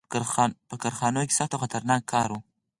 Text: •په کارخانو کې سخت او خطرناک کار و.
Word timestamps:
•په 0.69 0.75
کارخانو 0.83 1.21
کې 1.27 1.33
سخت 1.39 1.51
او 1.53 1.59
خطرناک 1.63 2.01
کار 2.13 2.29
و. 2.31 2.35